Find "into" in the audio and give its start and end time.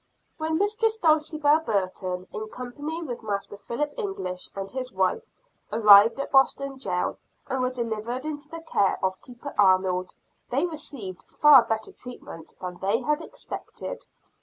8.25-8.49